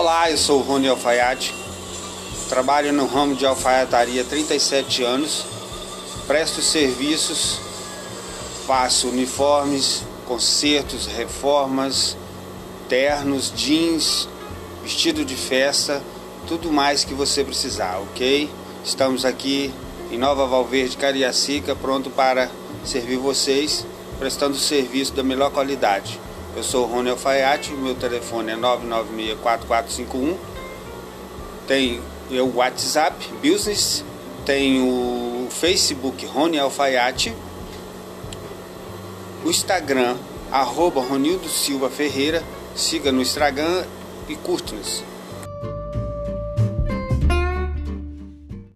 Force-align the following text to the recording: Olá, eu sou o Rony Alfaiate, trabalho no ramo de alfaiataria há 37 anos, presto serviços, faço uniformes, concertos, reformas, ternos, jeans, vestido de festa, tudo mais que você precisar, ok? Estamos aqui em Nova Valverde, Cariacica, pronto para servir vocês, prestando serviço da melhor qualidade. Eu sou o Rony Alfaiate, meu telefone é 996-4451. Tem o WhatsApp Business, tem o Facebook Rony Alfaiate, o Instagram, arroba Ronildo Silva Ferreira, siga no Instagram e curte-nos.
Olá, 0.00 0.30
eu 0.30 0.38
sou 0.38 0.60
o 0.60 0.62
Rony 0.62 0.86
Alfaiate, 0.86 1.52
trabalho 2.48 2.92
no 2.92 3.04
ramo 3.04 3.34
de 3.34 3.44
alfaiataria 3.44 4.22
há 4.22 4.24
37 4.24 5.02
anos, 5.02 5.44
presto 6.24 6.62
serviços, 6.62 7.58
faço 8.64 9.08
uniformes, 9.08 10.04
concertos, 10.24 11.08
reformas, 11.08 12.16
ternos, 12.88 13.52
jeans, 13.52 14.28
vestido 14.84 15.24
de 15.24 15.34
festa, 15.34 16.00
tudo 16.46 16.70
mais 16.70 17.02
que 17.02 17.12
você 17.12 17.42
precisar, 17.42 17.98
ok? 17.98 18.48
Estamos 18.84 19.24
aqui 19.24 19.74
em 20.12 20.16
Nova 20.16 20.46
Valverde, 20.46 20.96
Cariacica, 20.96 21.74
pronto 21.74 22.08
para 22.08 22.48
servir 22.84 23.16
vocês, 23.16 23.84
prestando 24.16 24.56
serviço 24.56 25.12
da 25.12 25.24
melhor 25.24 25.50
qualidade. 25.50 26.20
Eu 26.56 26.62
sou 26.62 26.84
o 26.84 26.90
Rony 26.90 27.10
Alfaiate, 27.10 27.72
meu 27.72 27.94
telefone 27.94 28.52
é 28.52 28.56
996-4451. 28.56 30.36
Tem 31.66 32.00
o 32.30 32.56
WhatsApp 32.56 33.28
Business, 33.42 34.04
tem 34.44 34.80
o 34.82 35.48
Facebook 35.50 36.24
Rony 36.26 36.58
Alfaiate, 36.58 37.34
o 39.44 39.50
Instagram, 39.50 40.16
arroba 40.50 41.00
Ronildo 41.00 41.48
Silva 41.48 41.90
Ferreira, 41.90 42.42
siga 42.74 43.12
no 43.12 43.20
Instagram 43.20 43.84
e 44.28 44.34
curte-nos. 44.34 45.04